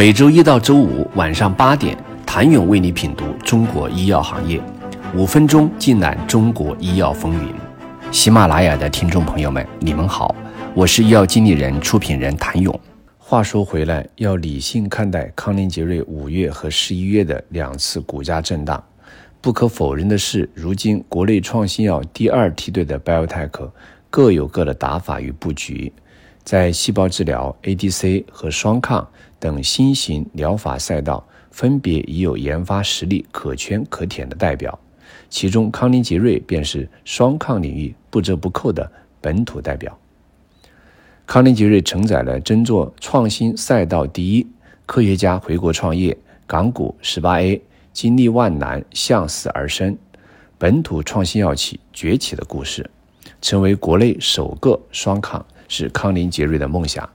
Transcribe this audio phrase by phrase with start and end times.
[0.00, 4.58] 每周一到周五晚上八点，谭勇为你品读中国医药行业，
[5.14, 7.54] 五分钟尽览中国医药风云。
[8.10, 10.34] 喜马拉雅的听众朋友们，你们好，
[10.74, 12.80] 我是医药经理人、出品人谭勇。
[13.18, 18.82] 话说回来，要理性看待康宁杰瑞五月和十一月的两次股价震荡。
[19.42, 23.70] 不可否认的是，如今国内创新药第二梯队的 BioTech
[24.08, 25.92] 各有各的打法与布局。
[26.42, 29.06] 在细胞治疗、ADC 和双抗
[29.40, 34.78] 等新型疗法赛道，分别已有研发实力可圈可点的代表。
[35.28, 39.98] 其中，康宁杰瑞便是双抗领域不折不扣的本土代表。
[41.26, 44.46] 康宁杰瑞承载了争做创新赛道第一、
[44.86, 47.60] 科学家回国创业、港股十八 A
[47.92, 49.96] 经历万难向死而生、
[50.58, 52.88] 本土创新药企崛起的故事，
[53.40, 55.44] 成为国内首个双抗。
[55.72, 57.08] 是康宁杰瑞的梦想。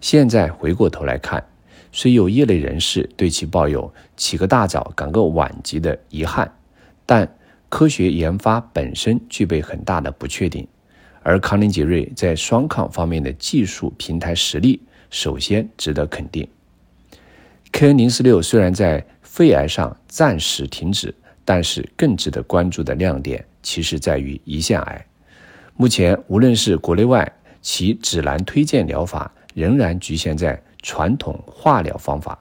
[0.00, 1.44] 现在回过头来看，
[1.92, 6.50] 虽有业内人士对其抱有“起个大早，赶个晚”集的遗憾，
[7.04, 7.30] 但
[7.68, 10.66] 科学研发本身具备很大的不确定。
[11.22, 14.80] 而康宁杰瑞在双抗方面的技术平台实力，
[15.10, 16.48] 首先值得肯定。
[17.72, 21.14] KN 零四六虽然在肺癌上暂时停止，
[21.44, 25.06] 但是更值得关注的亮点其实在于胰腺癌。
[25.76, 27.30] 目前无论是国内外，
[27.60, 32.38] 其指南推荐疗法仍然局限在传统化疗方法，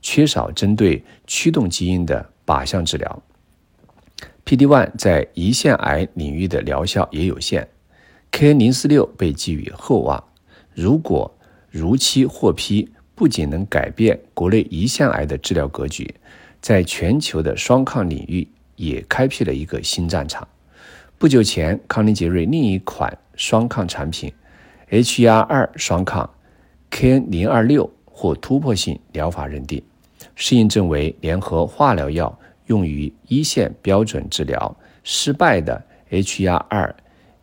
[0.00, 3.22] 缺少针对驱动基因的靶向治疗。
[4.44, 7.68] PD-1 在胰腺癌领域的疗效也有限
[8.32, 10.22] ，KN-046 被寄予厚望。
[10.74, 11.32] 如果
[11.70, 16.14] 如期获批，不仅能改变国内胰腺癌的治疗格局，
[16.60, 20.46] 在全球的双抗领域也开辟了一个新战场。
[21.18, 24.32] 不久前，康宁杰瑞另一款双抗产品。
[24.90, 26.28] HER2 双抗
[26.92, 29.82] KN 零二六获突破性疗法认定，
[30.36, 36.94] 适应症为联合化疗药用于一线标准治疗失败的 HR2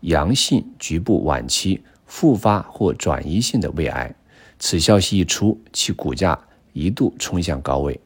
[0.02, 4.16] 阳性局部晚期复发或转移性的胃癌。
[4.60, 6.40] 此消息一出，其股价
[6.72, 8.00] 一度冲向高位。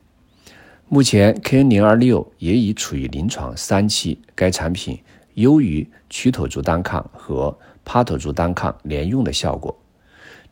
[0.88, 4.98] 目前 KN 零二六也已处于临床三期，该产品
[5.34, 7.56] 优于曲妥珠单抗和。
[7.86, 9.78] 帕妥珠单抗联用的效果。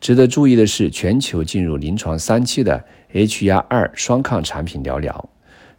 [0.02, 5.26] 值得注意的是，全球进入临床三期的 HER2 双抗产品寥寥。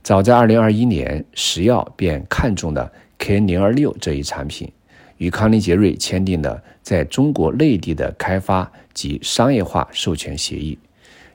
[0.01, 4.71] 早在2021年，石药便看中了 KN026 这一产品，
[5.17, 10.79] 与康宁杰瑞签订了在中国内地的开发及商业化授权协议，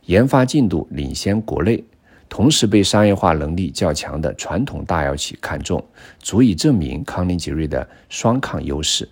[0.05, 1.83] 研发进度领先国内，
[2.29, 5.85] 同时被商业化能力较强的传统大药企看中，
[6.19, 9.09] 足以证明康宁杰瑞的双抗优势。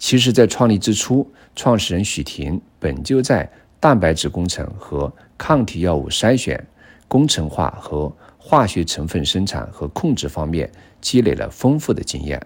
[0.00, 3.50] 其实，在创立之初，创始人许婷本就在
[3.80, 6.62] 蛋白质工程和抗体药物筛选、
[7.06, 12.40] 工程化和化学成分生产和控制方面积累了丰富的经验。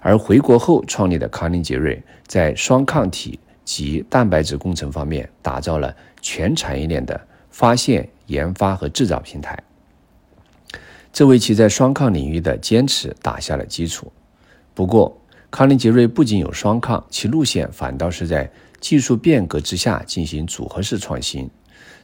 [0.00, 9.58] 而回国后创立的康宁杰瑞，在双抗体及蛋白质工程方面打造了全产业链的发现、研发和制造平台，
[11.12, 14.12] 这为其在双抗领域的坚持打下了基础。
[14.74, 18.50] 不过，康宁杰瑞不仅有双抗，其路线反倒是在
[18.86, 21.50] 技术变革之下进行组合式创新。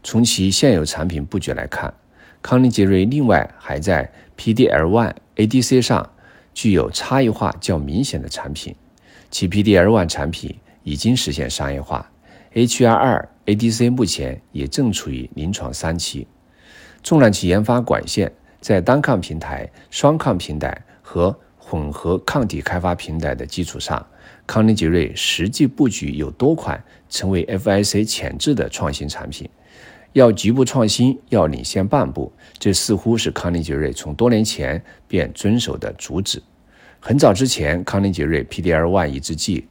[0.03, 1.94] 从其现有产品布局来看，
[2.43, 6.10] 康宁杰瑞另外还在 PDL1 ADC 上
[6.53, 8.75] 具有差异化较明显的产品，
[9.31, 12.10] 其 PDL1 产品已经实现商业化
[12.53, 16.26] ，HR2 ADC 目前也正处于临床三期。
[17.04, 21.38] 纵览其研发管线，在单抗平台、双抗平台和
[21.72, 24.06] 混合抗体开发平台的基础上，
[24.47, 29.49] 康宁杰瑞实际布局有多款成为 FIC 潜质的创新产品。
[30.12, 36.43] 要局部创新，要领先半步，这似乎是康宁杰瑞从多年前便遵守的主旨。
[37.00, 39.66] 很早之前，康宁杰瑞 PDL1 抑制剂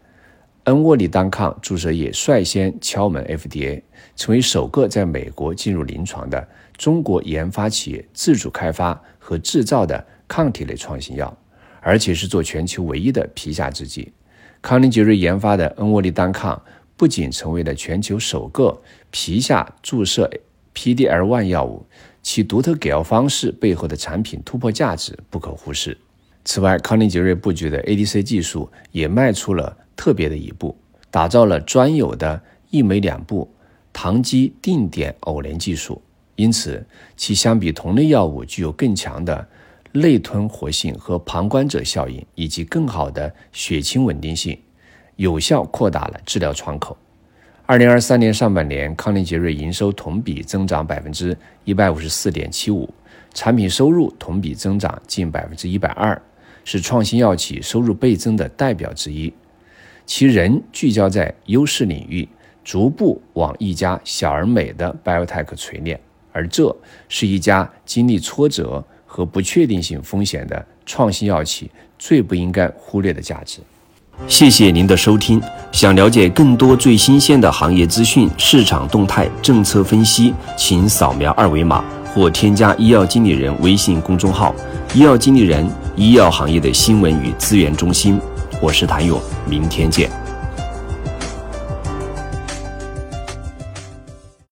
[0.63, 3.79] 恩沃利单抗注射液率先敲门 FDA，
[4.15, 11.37] 成为首个在美国进入临床的中国研发企业自主开发和制造的抗体类创新药。
[11.81, 14.13] 而且是做全球唯一的皮下制剂，
[14.61, 16.61] 康宁杰瑞研发的恩沃利单抗
[16.95, 20.29] 不仅成为了全球首个皮下注射
[20.75, 21.85] PDL1 药物，
[22.21, 25.97] 其独特给药方式背后的产品突破价值不可忽视。
[26.45, 30.77] 此外，康宁杰瑞布局的 ADC 技术也迈出了特别的一步，
[31.09, 33.51] 打造了专有的一酶两步
[33.91, 36.01] 糖基定点偶联技术，
[36.35, 36.85] 因此
[37.17, 39.47] 其相比同类药物具有更强的。
[39.93, 44.57] 内吞活性和旁观者效应，以及更好的血清稳定性，
[45.17, 46.97] 有效扩大了治疗窗口。
[47.65, 52.89] 二零二三年上半年，康宁杰瑞营收同比增长百分之一百五十四点七五，
[53.33, 56.21] 产品收入同比增长近百分之一百二，
[56.63, 59.33] 是创新药企收入倍增的代表之一。
[60.05, 62.27] 其仍聚焦在优势领域，
[62.63, 65.97] 逐步往一家小而美的 biotech 锤炼，
[66.33, 66.75] 而这
[67.07, 71.69] 是一家经历挫折和不确定性风险的创新药企
[71.99, 73.59] 最不应该忽略的价值。
[74.25, 75.41] 谢谢您的收听。
[75.73, 84.55] 想了解更多最新鲜的行业资讯、市场动态、政策分析，请扫描二维码或添加医药经理人微信公众号
[84.95, 88.17] “医药经理人”——医药行业的新闻与资源中心。
[88.61, 90.20] 我是谭勇，明天见。